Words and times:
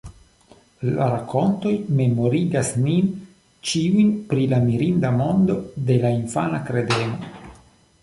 La 0.99 1.09
rakontoj 1.11 1.73
memorigas 1.99 2.73
nin 2.87 3.13
ĉiujn 3.73 4.11
pri 4.33 4.51
la 4.57 4.63
mirinda 4.67 5.15
mondo 5.23 5.63
de 5.91 6.03
la 6.07 6.17
infana 6.19 6.67
kredemo. 6.73 7.35